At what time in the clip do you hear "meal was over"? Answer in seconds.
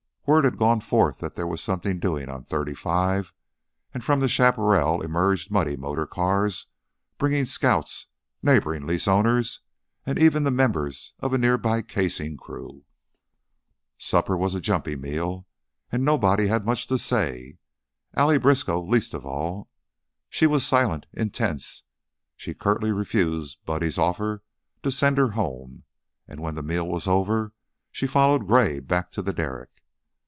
26.63-27.51